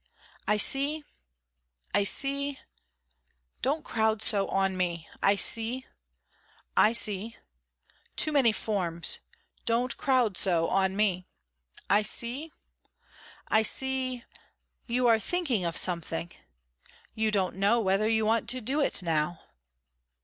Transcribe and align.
"I 0.47 0.57
see 0.57 1.03
I 1.93 2.03
see 2.05 2.57
don't 3.61 3.85
crowd 3.85 4.23
so 4.23 4.47
on 4.47 4.75
me, 4.75 5.07
I 5.21 5.35
see 5.35 5.85
I 6.75 6.91
see 6.91 7.37
too 8.15 8.31
many 8.31 8.51
forms 8.51 9.19
don't 9.63 9.95
crowd 9.97 10.37
so 10.37 10.67
on 10.69 10.95
me 10.95 11.27
I 11.87 12.01
see 12.01 12.51
I 13.49 13.61
see 13.61 14.23
you 14.87 15.05
are 15.05 15.19
thinking 15.19 15.65
of 15.65 15.77
something 15.77 16.31
you 17.13 17.29
don't 17.29 17.55
know 17.57 17.79
whether 17.79 18.09
you 18.09 18.25
want 18.25 18.49
to 18.49 18.59
do 18.59 18.79
it 18.79 19.03
now. 19.03 19.39